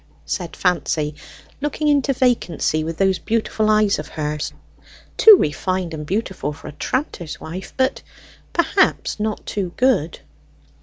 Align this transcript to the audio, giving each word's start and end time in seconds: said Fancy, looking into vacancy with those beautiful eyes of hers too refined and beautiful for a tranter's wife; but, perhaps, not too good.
said 0.25 0.55
Fancy, 0.55 1.13
looking 1.61 1.87
into 1.87 2.11
vacancy 2.11 2.83
with 2.83 2.97
those 2.97 3.19
beautiful 3.19 3.69
eyes 3.69 3.99
of 3.99 4.07
hers 4.07 4.51
too 5.15 5.37
refined 5.37 5.93
and 5.93 6.07
beautiful 6.07 6.51
for 6.53 6.67
a 6.67 6.71
tranter's 6.71 7.39
wife; 7.39 7.71
but, 7.77 8.01
perhaps, 8.51 9.19
not 9.19 9.45
too 9.45 9.71
good. 9.77 10.19